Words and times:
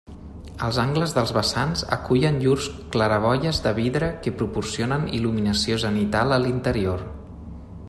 Els 0.67 0.77
angles 0.83 1.11
dels 1.17 1.33
vessants 1.37 1.83
acullen 1.97 2.39
llurs 2.45 2.69
claraboies 2.95 3.61
de 3.67 3.75
vidre 3.81 4.09
que 4.25 4.35
proporcionen 4.41 5.07
il·luminació 5.21 5.81
zenital 5.87 6.37
a 6.39 6.43
l'interior. 6.47 7.09